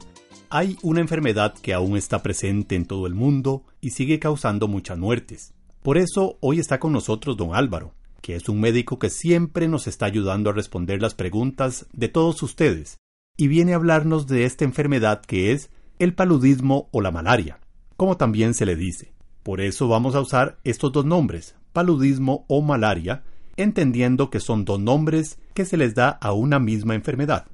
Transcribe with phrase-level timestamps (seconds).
[0.49, 4.97] Hay una enfermedad que aún está presente en todo el mundo y sigue causando muchas
[4.97, 5.53] muertes.
[5.83, 9.87] Por eso hoy está con nosotros don Álvaro, que es un médico que siempre nos
[9.87, 12.97] está ayudando a responder las preguntas de todos ustedes
[13.37, 17.59] y viene a hablarnos de esta enfermedad que es el paludismo o la malaria,
[17.97, 19.13] como también se le dice.
[19.43, 23.23] Por eso vamos a usar estos dos nombres, paludismo o malaria,
[23.57, 27.47] entendiendo que son dos nombres que se les da a una misma enfermedad.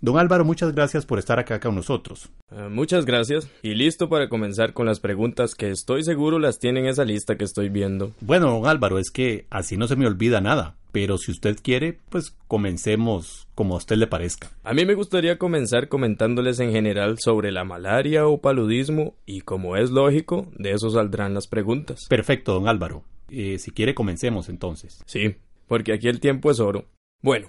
[0.00, 2.30] Don Álvaro, muchas gracias por estar acá con nosotros.
[2.50, 3.48] Uh, muchas gracias.
[3.62, 7.36] Y listo para comenzar con las preguntas que estoy seguro las tiene en esa lista
[7.36, 8.12] que estoy viendo.
[8.20, 10.76] Bueno, don Álvaro, es que así no se me olvida nada.
[10.94, 14.52] Pero si usted quiere, pues comencemos como a usted le parezca.
[14.62, 19.76] A mí me gustaría comenzar comentándoles en general sobre la malaria o paludismo y como
[19.76, 22.06] es lógico, de eso saldrán las preguntas.
[22.08, 23.02] Perfecto, don Álvaro.
[23.28, 25.02] Eh, si quiere, comencemos entonces.
[25.04, 25.34] Sí,
[25.66, 26.84] porque aquí el tiempo es oro.
[27.22, 27.48] Bueno,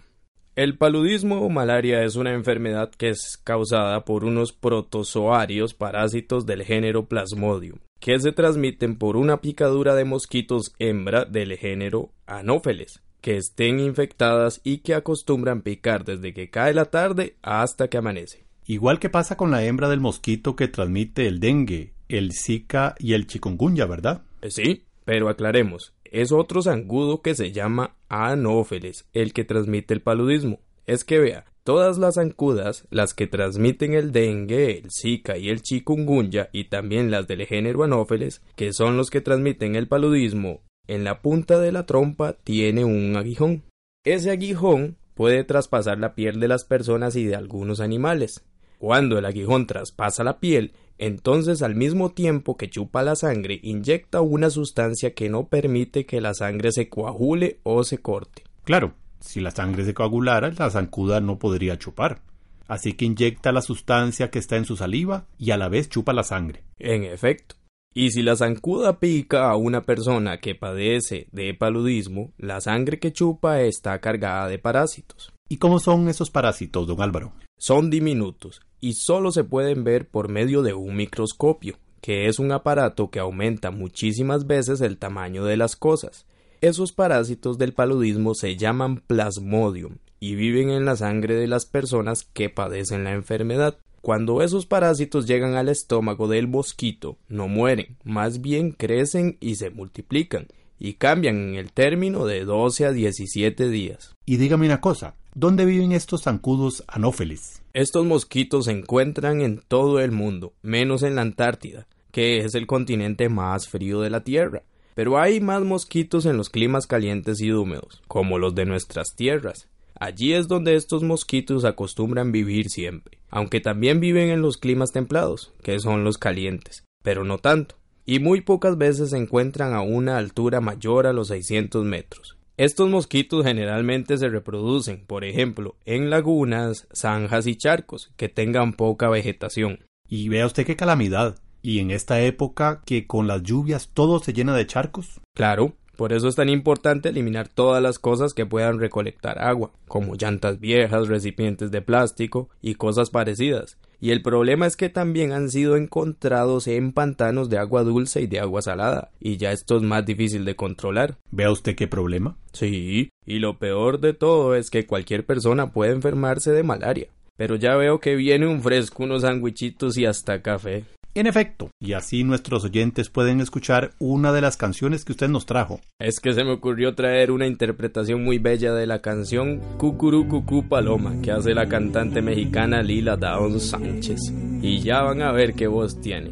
[0.56, 6.64] el paludismo o malaria es una enfermedad que es causada por unos protozoarios parásitos del
[6.64, 13.38] género Plasmodium, que se transmiten por una picadura de mosquitos hembra del género Anopheles, que
[13.38, 18.46] estén infectadas y que acostumbran picar desde que cae la tarde hasta que amanece.
[18.68, 23.14] Igual que pasa con la hembra del mosquito que transmite el dengue, el zika y
[23.14, 24.22] el chikungunya, ¿verdad?
[24.44, 30.04] Eh, sí, pero aclaremos, es otro zancudo que se llama anófeles, el que transmite el
[30.04, 30.60] paludismo.
[30.86, 35.64] Es que vea, todas las zancudas, las que transmiten el dengue, el zika y el
[35.64, 41.04] chikungunya, y también las del género anófeles, que son los que transmiten el paludismo, en
[41.04, 43.64] la punta de la trompa tiene un aguijón.
[44.04, 48.44] Ese aguijón puede traspasar la piel de las personas y de algunos animales.
[48.78, 54.22] Cuando el aguijón traspasa la piel, entonces al mismo tiempo que chupa la sangre, inyecta
[54.22, 58.44] una sustancia que no permite que la sangre se coagule o se corte.
[58.64, 62.22] Claro, si la sangre se coagulara, la zancuda no podría chupar.
[62.68, 66.14] Así que inyecta la sustancia que está en su saliva y a la vez chupa
[66.14, 66.64] la sangre.
[66.80, 67.56] En efecto.
[67.98, 73.14] Y si la zancuda pica a una persona que padece de paludismo, la sangre que
[73.14, 75.32] chupa está cargada de parásitos.
[75.48, 77.32] ¿Y cómo son esos parásitos, don Álvaro?
[77.58, 82.52] Son diminutos y solo se pueden ver por medio de un microscopio, que es un
[82.52, 86.26] aparato que aumenta muchísimas veces el tamaño de las cosas.
[86.60, 92.24] Esos parásitos del paludismo se llaman plasmodium y viven en la sangre de las personas
[92.24, 93.78] que padecen la enfermedad.
[94.06, 99.72] Cuando esos parásitos llegan al estómago del mosquito, no mueren, más bien crecen y se
[99.72, 100.46] multiplican,
[100.78, 104.16] y cambian en el término de 12 a 17 días.
[104.24, 107.64] Y dígame una cosa, ¿dónde viven estos zancudos anófeles?
[107.74, 112.68] Estos mosquitos se encuentran en todo el mundo, menos en la Antártida, que es el
[112.68, 114.62] continente más frío de la Tierra.
[114.94, 119.68] Pero hay más mosquitos en los climas calientes y húmedos, como los de nuestras tierras.
[120.00, 125.54] Allí es donde estos mosquitos acostumbran vivir siempre, aunque también viven en los climas templados,
[125.64, 127.76] que son los calientes, pero no tanto
[128.06, 132.38] y muy pocas veces se encuentran a una altura mayor a los 600 metros.
[132.58, 139.10] Estos mosquitos generalmente se reproducen, por ejemplo, en lagunas, zanjas y charcos que tengan poca
[139.10, 139.80] vegetación.
[140.08, 141.38] Y vea usted qué calamidad.
[141.62, 145.20] Y en esta época que con las lluvias todo se llena de charcos.
[145.36, 150.16] Claro, por eso es tan importante eliminar todas las cosas que puedan recolectar agua, como
[150.16, 153.78] llantas viejas, recipientes de plástico y cosas parecidas.
[154.00, 158.28] Y el problema es que también han sido encontrados en pantanos de agua dulce y
[158.28, 161.18] de agua salada, y ya esto es más difícil de controlar.
[161.32, 162.38] ¿Vea usted qué problema?
[162.54, 167.08] Sí, y lo peor de todo es que cualquier persona puede enfermarse de malaria.
[167.38, 170.86] Pero ya veo que viene un fresco, unos sandwichitos y hasta café.
[171.18, 175.46] En efecto, y así nuestros oyentes pueden escuchar una de las canciones que usted nos
[175.46, 175.80] trajo.
[175.98, 180.68] Es que se me ocurrió traer una interpretación muy bella de la canción Cucurú Cucú
[180.68, 184.20] Paloma que hace la cantante mexicana Lila Dawn Sánchez.
[184.62, 186.32] Y ya van a ver qué voz tiene.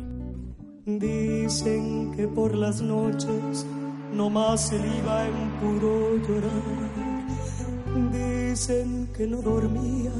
[0.86, 3.65] Dicen que por las noches
[4.13, 6.91] no más se iba en puro llorar.
[8.12, 10.12] Dicen que no dormía,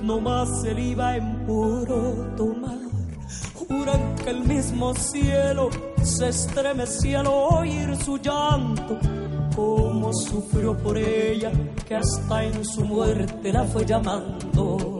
[0.00, 2.79] no más se iba en puro tomar
[3.70, 5.70] juran que el mismo cielo
[6.02, 8.98] se estremecía al oír su llanto,
[9.54, 11.52] como sufrió por ella,
[11.86, 14.99] que hasta en su muerte la fue llamando.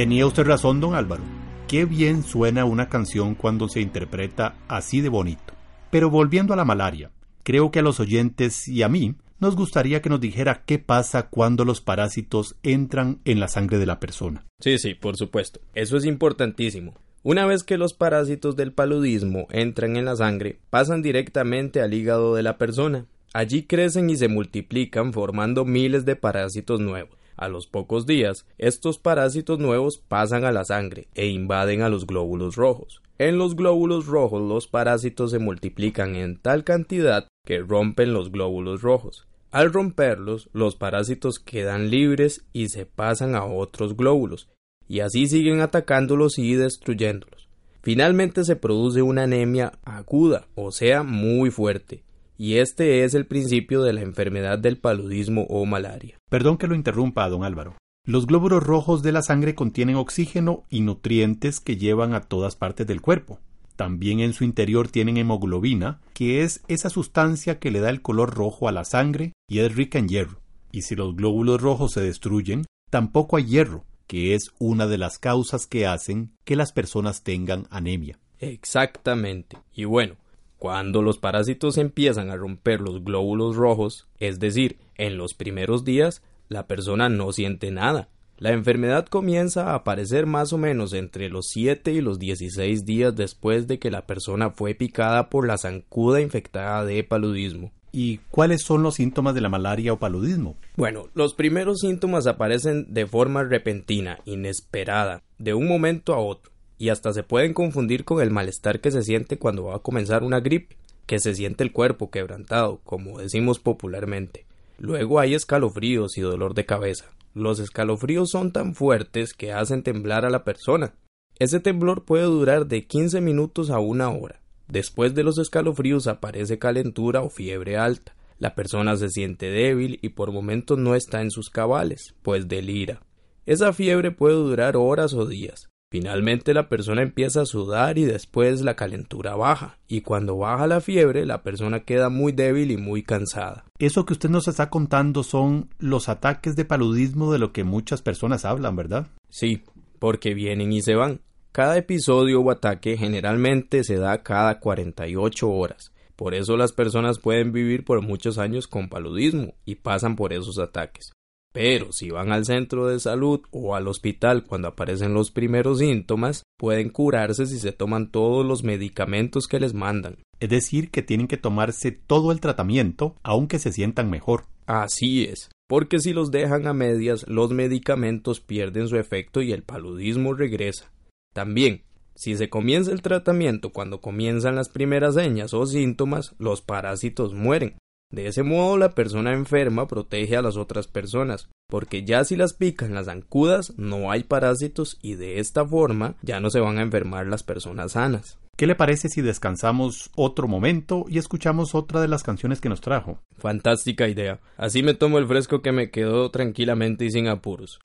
[0.00, 1.22] Tenía usted razón, don Álvaro.
[1.68, 5.52] Qué bien suena una canción cuando se interpreta así de bonito.
[5.90, 7.10] Pero volviendo a la malaria,
[7.42, 11.28] creo que a los oyentes y a mí nos gustaría que nos dijera qué pasa
[11.28, 14.46] cuando los parásitos entran en la sangre de la persona.
[14.60, 15.60] Sí, sí, por supuesto.
[15.74, 16.94] Eso es importantísimo.
[17.22, 22.34] Una vez que los parásitos del paludismo entran en la sangre, pasan directamente al hígado
[22.34, 23.04] de la persona.
[23.34, 27.19] Allí crecen y se multiplican formando miles de parásitos nuevos.
[27.40, 32.06] A los pocos días, estos parásitos nuevos pasan a la sangre e invaden a los
[32.06, 33.00] glóbulos rojos.
[33.16, 38.82] En los glóbulos rojos los parásitos se multiplican en tal cantidad que rompen los glóbulos
[38.82, 39.26] rojos.
[39.52, 44.50] Al romperlos, los parásitos quedan libres y se pasan a otros glóbulos,
[44.86, 47.48] y así siguen atacándolos y destruyéndolos.
[47.80, 52.02] Finalmente se produce una anemia aguda, o sea, muy fuerte,
[52.40, 56.16] y este es el principio de la enfermedad del paludismo o malaria.
[56.30, 57.76] Perdón que lo interrumpa, don Álvaro.
[58.06, 62.86] Los glóbulos rojos de la sangre contienen oxígeno y nutrientes que llevan a todas partes
[62.86, 63.40] del cuerpo.
[63.76, 68.34] También en su interior tienen hemoglobina, que es esa sustancia que le da el color
[68.34, 70.40] rojo a la sangre y es rica en hierro.
[70.72, 75.18] Y si los glóbulos rojos se destruyen, tampoco hay hierro, que es una de las
[75.18, 78.18] causas que hacen que las personas tengan anemia.
[78.38, 79.58] Exactamente.
[79.74, 80.16] Y bueno,
[80.60, 86.22] cuando los parásitos empiezan a romper los glóbulos rojos, es decir, en los primeros días,
[86.50, 88.10] la persona no siente nada.
[88.36, 93.16] La enfermedad comienza a aparecer más o menos entre los 7 y los 16 días
[93.16, 97.72] después de que la persona fue picada por la zancuda infectada de paludismo.
[97.90, 100.56] ¿Y cuáles son los síntomas de la malaria o paludismo?
[100.76, 106.88] Bueno, los primeros síntomas aparecen de forma repentina, inesperada, de un momento a otro, y
[106.88, 110.40] hasta se pueden confundir con el malestar que se siente cuando va a comenzar una
[110.40, 114.46] gripe, que se siente el cuerpo quebrantado, como decimos popularmente.
[114.78, 117.04] Luego hay escalofríos y dolor de cabeza.
[117.34, 120.94] Los escalofríos son tan fuertes que hacen temblar a la persona.
[121.38, 124.40] Ese temblor puede durar de 15 minutos a una hora.
[124.66, 128.16] Después de los escalofríos aparece calentura o fiebre alta.
[128.38, 133.02] La persona se siente débil y por momentos no está en sus cabales, pues delira.
[133.44, 135.70] Esa fiebre puede durar horas o días.
[135.92, 140.80] Finalmente la persona empieza a sudar y después la calentura baja, y cuando baja la
[140.80, 143.64] fiebre la persona queda muy débil y muy cansada.
[143.80, 148.02] Eso que usted nos está contando son los ataques de paludismo de lo que muchas
[148.02, 149.08] personas hablan, ¿verdad?
[149.30, 149.64] Sí,
[149.98, 151.22] porque vienen y se van.
[151.50, 155.92] Cada episodio o ataque generalmente se da cada 48 horas.
[156.14, 160.60] Por eso las personas pueden vivir por muchos años con paludismo y pasan por esos
[160.60, 161.10] ataques.
[161.52, 166.44] Pero si van al centro de salud o al hospital cuando aparecen los primeros síntomas,
[166.56, 170.18] pueden curarse si se toman todos los medicamentos que les mandan.
[170.38, 174.44] Es decir, que tienen que tomarse todo el tratamiento aunque se sientan mejor.
[174.66, 179.64] Así es, porque si los dejan a medias, los medicamentos pierden su efecto y el
[179.64, 180.92] paludismo regresa.
[181.34, 181.82] También,
[182.14, 187.76] si se comienza el tratamiento cuando comienzan las primeras señas o síntomas, los parásitos mueren.
[188.10, 192.54] De ese modo la persona enferma protege a las otras personas, porque ya si las
[192.54, 196.82] pican las zancudas no hay parásitos y de esta forma ya no se van a
[196.82, 198.38] enfermar las personas sanas.
[198.56, 202.82] ¿Qué le parece si descansamos otro momento y escuchamos otra de las canciones que nos
[202.82, 203.18] trajo?
[203.38, 204.40] Fantástica idea.
[204.58, 207.80] Así me tomo el fresco que me quedó tranquilamente y sin apuros.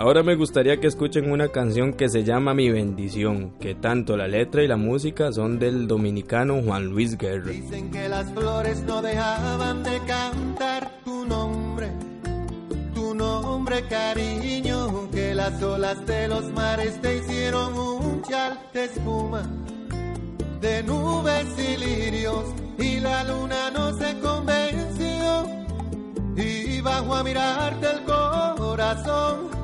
[0.00, 4.28] Ahora me gustaría que escuchen una canción que se llama Mi bendición, que tanto la
[4.28, 7.50] letra y la música son del dominicano Juan Luis Guerra.
[7.50, 11.90] Dicen que las flores no dejaban de cantar tu nombre,
[12.94, 19.50] tu nombre cariño, que las olas de los mares te hicieron un chal de espuma,
[20.60, 22.44] de nubes y lirios,
[22.78, 25.48] y la luna no se convenció,
[26.36, 29.57] y bajo a mirarte el corazón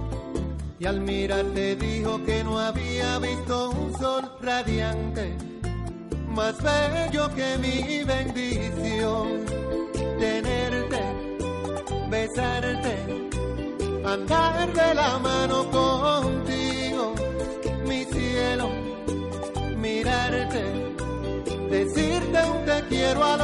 [0.84, 5.34] y al mirarte dijo que no había visto un sol radiante,
[6.28, 9.46] más bello que mi bendición.
[10.18, 11.00] Tenerte,
[12.10, 13.30] besarte,
[14.04, 17.14] andar de la mano contigo,
[17.86, 18.68] mi cielo,
[19.78, 20.64] mirarte,
[21.70, 23.43] decirte un te quiero al oído,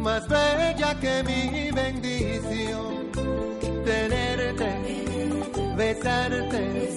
[0.00, 3.10] más bella que mi bendición.
[3.84, 4.70] Tenerte,
[5.76, 6.96] besarte,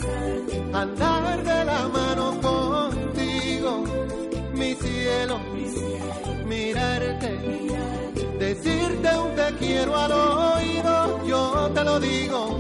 [0.74, 3.84] andar de la mano contigo,
[4.54, 5.40] mi cielo,
[6.46, 7.32] mirarte,
[8.40, 12.60] decirte un te quiero al oído, yo te lo digo,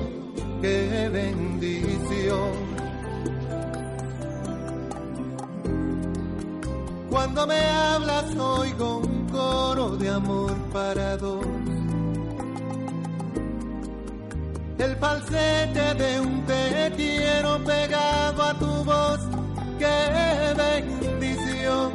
[0.61, 2.73] qué bendición.
[7.09, 11.45] Cuando me hablas oigo coro de amor para dos.
[14.77, 16.63] El falsete de un te
[17.65, 19.21] pegado a tu voz.
[19.79, 19.97] Qué
[20.63, 21.91] bendición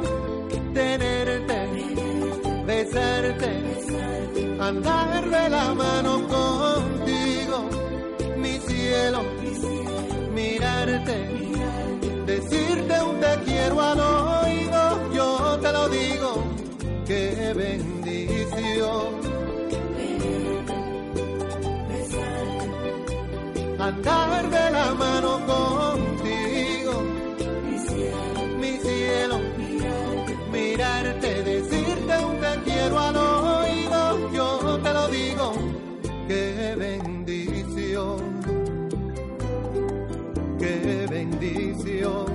[0.73, 1.59] tenerte,
[2.67, 3.51] besarte,
[4.59, 6.58] andar de la mano contigo,
[23.89, 27.01] Andar de la mano contigo,
[28.59, 29.39] mi cielo,
[30.51, 35.53] mirarte, decirte un te quiero al oído, yo te lo digo,
[36.27, 38.19] qué bendición,
[40.59, 42.25] qué bendición.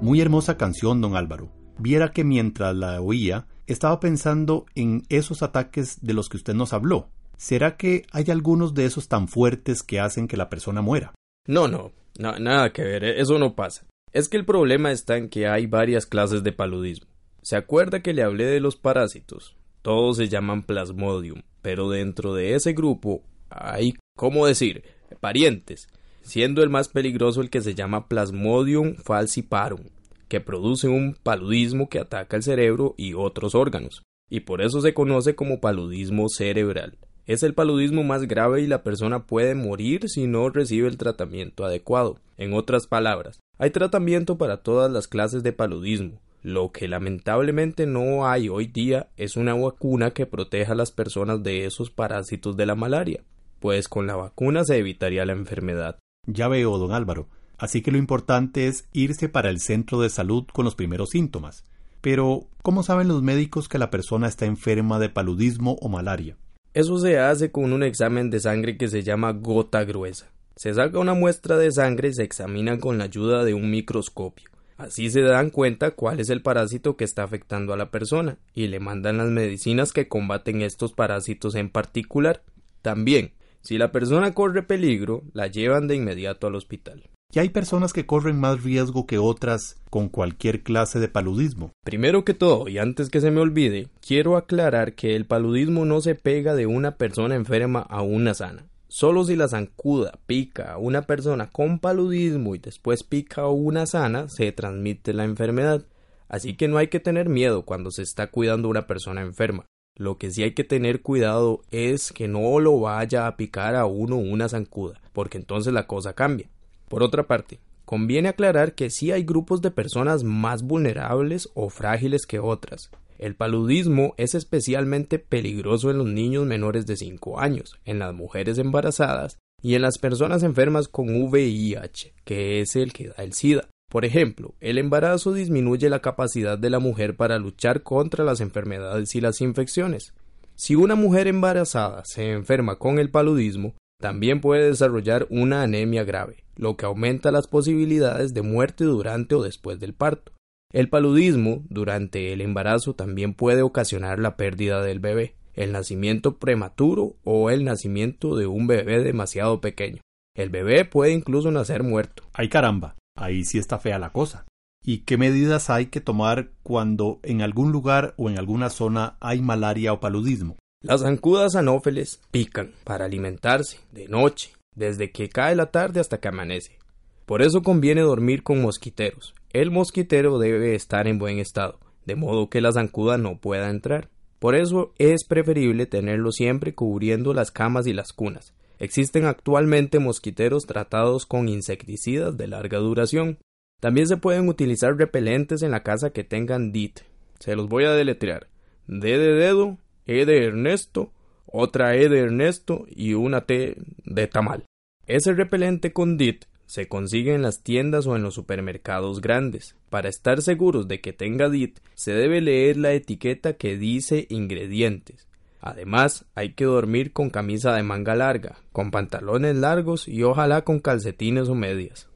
[0.00, 1.50] Muy hermosa canción, don Álvaro.
[1.78, 6.72] Viera que mientras la oía, estaba pensando en esos ataques de los que usted nos
[6.72, 7.10] habló.
[7.36, 11.14] ¿Será que hay algunos de esos tan fuertes que hacen que la persona muera?
[11.46, 13.86] No, no, nada que ver, eso no pasa.
[14.12, 17.08] Es que el problema está en que hay varias clases de paludismo.
[17.42, 19.56] ¿Se acuerda que le hablé de los parásitos?
[19.82, 24.84] Todos se llaman plasmodium, pero dentro de ese grupo hay, ¿cómo decir?,
[25.20, 25.88] parientes,
[26.22, 29.84] siendo el más peligroso el que se llama Plasmodium falciparum,
[30.28, 34.94] que produce un paludismo que ataca el cerebro y otros órganos, y por eso se
[34.94, 36.98] conoce como paludismo cerebral.
[37.26, 41.64] Es el paludismo más grave y la persona puede morir si no recibe el tratamiento
[41.64, 42.18] adecuado.
[42.36, 46.20] En otras palabras, hay tratamiento para todas las clases de paludismo.
[46.42, 51.42] Lo que lamentablemente no hay hoy día es una vacuna que proteja a las personas
[51.42, 53.24] de esos parásitos de la malaria,
[53.58, 55.98] pues con la vacuna se evitaría la enfermedad.
[56.26, 57.28] Ya veo, don Álvaro.
[57.56, 61.64] Así que lo importante es irse para el centro de salud con los primeros síntomas.
[62.02, 66.36] Pero, ¿cómo saben los médicos que la persona está enferma de paludismo o malaria?
[66.74, 70.32] Eso se hace con un examen de sangre que se llama gota gruesa.
[70.56, 74.50] Se saca una muestra de sangre y se examina con la ayuda de un microscopio.
[74.76, 78.66] Así se dan cuenta cuál es el parásito que está afectando a la persona y
[78.66, 82.42] le mandan las medicinas que combaten estos parásitos en particular.
[82.82, 87.04] También, si la persona corre peligro, la llevan de inmediato al hospital.
[87.34, 91.72] Y hay personas que corren más riesgo que otras con cualquier clase de paludismo.
[91.82, 96.00] Primero que todo, y antes que se me olvide, quiero aclarar que el paludismo no
[96.00, 98.66] se pega de una persona enferma a una sana.
[98.86, 103.86] Solo si la zancuda pica a una persona con paludismo y después pica a una
[103.86, 105.84] sana, se transmite la enfermedad.
[106.28, 109.66] Así que no hay que tener miedo cuando se está cuidando a una persona enferma.
[109.96, 113.86] Lo que sí hay que tener cuidado es que no lo vaya a picar a
[113.86, 116.48] uno una zancuda, porque entonces la cosa cambia.
[116.94, 122.24] Por otra parte, conviene aclarar que sí hay grupos de personas más vulnerables o frágiles
[122.24, 122.92] que otras.
[123.18, 128.58] El paludismo es especialmente peligroso en los niños menores de 5 años, en las mujeres
[128.58, 133.66] embarazadas y en las personas enfermas con VIH, que es el que da el SIDA.
[133.90, 139.16] Por ejemplo, el embarazo disminuye la capacidad de la mujer para luchar contra las enfermedades
[139.16, 140.14] y las infecciones.
[140.54, 146.43] Si una mujer embarazada se enferma con el paludismo, también puede desarrollar una anemia grave,
[146.56, 150.32] lo que aumenta las posibilidades de muerte durante o después del parto.
[150.72, 157.16] El paludismo durante el embarazo también puede ocasionar la pérdida del bebé, el nacimiento prematuro
[157.22, 160.00] o el nacimiento de un bebé demasiado pequeño.
[160.36, 162.24] El bebé puede incluso nacer muerto.
[162.32, 164.46] Ay caramba, ahí sí está fea la cosa.
[164.84, 169.40] ¿Y qué medidas hay que tomar cuando en algún lugar o en alguna zona hay
[169.40, 170.56] malaria o paludismo?
[170.82, 176.28] Las zancudas anófeles pican para alimentarse de noche, desde que cae la tarde hasta que
[176.28, 176.78] amanece.
[177.26, 179.34] Por eso conviene dormir con mosquiteros.
[179.52, 184.10] El mosquitero debe estar en buen estado, de modo que la zancuda no pueda entrar.
[184.38, 188.54] Por eso es preferible tenerlo siempre cubriendo las camas y las cunas.
[188.78, 193.38] Existen actualmente mosquiteros tratados con insecticidas de larga duración.
[193.80, 197.00] También se pueden utilizar repelentes en la casa que tengan DIT.
[197.38, 198.48] Se los voy a deletrear.
[198.86, 201.12] D de dedo, E de Ernesto,
[201.56, 204.64] otra E de Ernesto y una T de tamal.
[205.06, 209.76] Ese repelente con DIT se consigue en las tiendas o en los supermercados grandes.
[209.88, 215.28] Para estar seguros de que tenga DIT, se debe leer la etiqueta que dice ingredientes.
[215.60, 220.80] Además, hay que dormir con camisa de manga larga, con pantalones largos y ojalá con
[220.80, 222.08] calcetines o medias.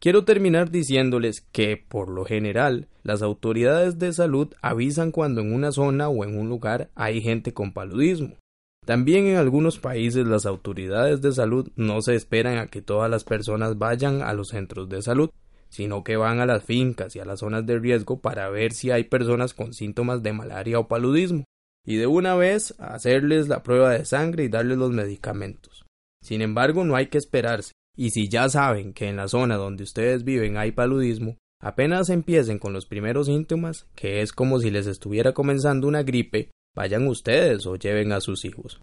[0.00, 5.70] Quiero terminar diciéndoles que, por lo general, las autoridades de salud avisan cuando en una
[5.70, 8.41] zona o en un lugar hay gente con paludismo.
[8.84, 13.24] También en algunos países las autoridades de salud no se esperan a que todas las
[13.24, 15.30] personas vayan a los centros de salud,
[15.68, 18.90] sino que van a las fincas y a las zonas de riesgo para ver si
[18.90, 21.44] hay personas con síntomas de malaria o paludismo,
[21.86, 25.84] y de una vez hacerles la prueba de sangre y darles los medicamentos.
[26.20, 29.84] Sin embargo, no hay que esperarse, y si ya saben que en la zona donde
[29.84, 34.88] ustedes viven hay paludismo, Apenas empiecen con los primeros síntomas, que es como si les
[34.88, 38.80] estuviera comenzando una gripe, vayan ustedes o lleven a sus hijos.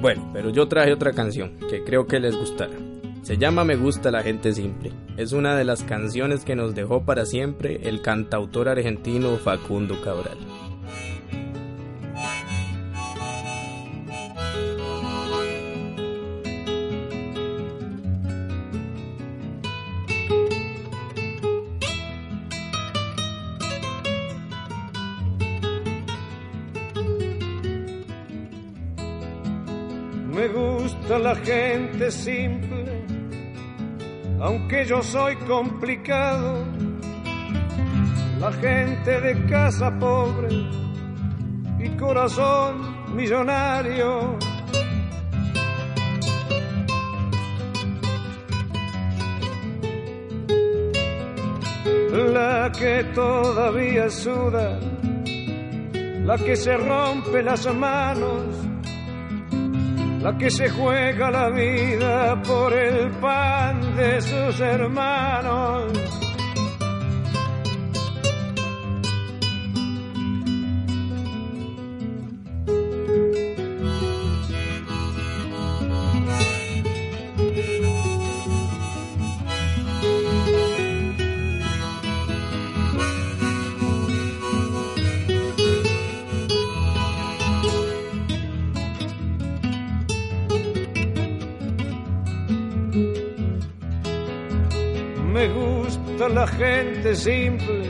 [0.00, 2.76] Bueno, pero yo traje otra canción que creo que les gustará.
[3.22, 4.92] Se llama Me gusta la gente simple.
[5.16, 10.38] Es una de las canciones que nos dejó para siempre el cantautor argentino Facundo Cabral.
[31.16, 32.84] La gente simple,
[34.40, 36.66] aunque yo soy complicado.
[38.38, 40.48] La gente de casa pobre
[41.80, 44.36] y corazón millonario.
[52.32, 54.78] La que todavía suda,
[56.24, 58.67] la que se rompe las manos
[60.20, 66.07] la que se juega la vida por el pan de sus hermanos.
[96.28, 97.82] La gente simple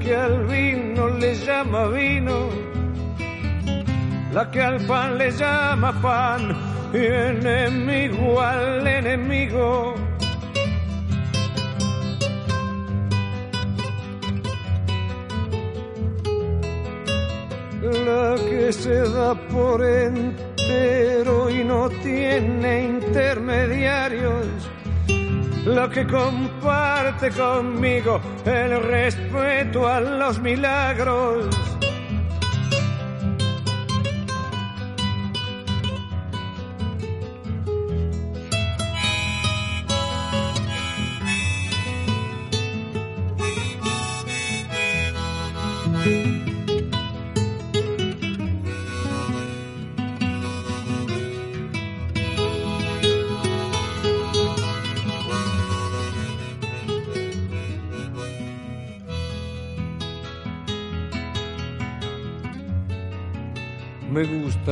[0.00, 2.48] que al vino le llama vino,
[4.32, 6.56] la que al pan le llama pan
[6.92, 9.94] y enemigo al enemigo.
[17.82, 24.68] La que se da por entero y no tiene intermediarios
[25.68, 31.54] la que comparte conmigo el respeto a los milagros.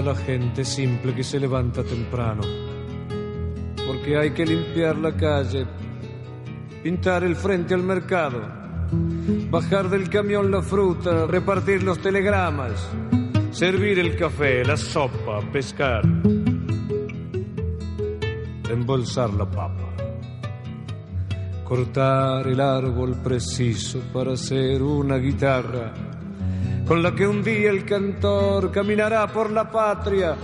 [0.04, 2.42] La gente simple que se levanta temprano,
[3.86, 5.66] porque hay que limpiar la calle,
[6.82, 8.42] pintar el frente al mercado,
[9.50, 12.88] bajar del camión la fruta, repartir los telegramas,
[13.50, 16.02] servir el café, la sopa, pescar,
[18.70, 19.94] embolsar la papa,
[21.64, 26.05] cortar el árbol preciso para hacer una guitarra
[26.86, 30.36] con la que un día el cantor caminará por la patria,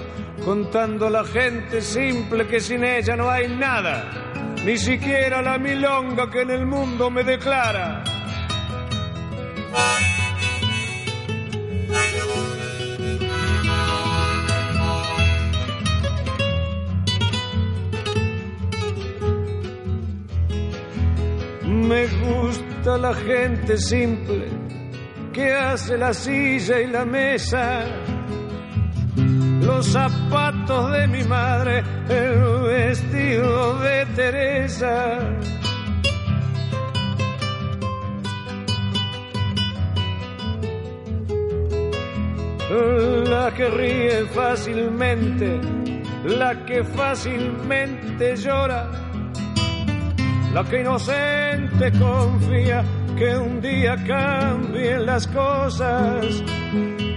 [0.45, 6.29] contando a la gente simple que sin ella no hay nada, ni siquiera la milonga
[6.31, 8.03] que en el mundo me declara.
[21.65, 24.62] Me gusta la gente simple
[25.33, 27.85] que hace la silla y la mesa,
[29.62, 35.18] los zapatos de mi madre, el vestido de Teresa.
[43.29, 45.61] La que ríe fácilmente,
[46.25, 48.90] la que fácilmente llora,
[50.55, 52.85] la que inocente confía
[53.16, 56.42] que un día cambien las cosas.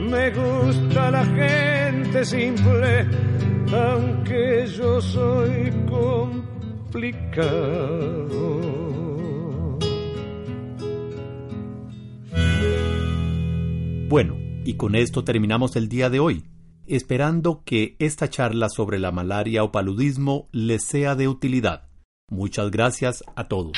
[0.10, 3.08] Me gusta la gente simple,
[3.74, 7.36] aunque yo soy complicado.
[14.08, 16.46] Bueno, y con esto terminamos el día de hoy,
[16.86, 21.90] esperando que esta charla sobre la malaria o paludismo les sea de utilidad.
[22.30, 23.78] Muchas gracias a todos.